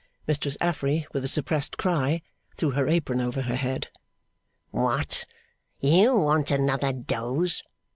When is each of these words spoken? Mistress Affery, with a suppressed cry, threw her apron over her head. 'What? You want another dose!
Mistress 0.25 0.57
Affery, 0.59 1.05
with 1.13 1.23
a 1.23 1.27
suppressed 1.27 1.77
cry, 1.77 2.23
threw 2.57 2.71
her 2.71 2.87
apron 2.87 3.21
over 3.21 3.43
her 3.43 3.55
head. 3.55 3.89
'What? 4.71 5.27
You 5.79 6.15
want 6.15 6.49
another 6.49 6.91
dose! 6.91 7.61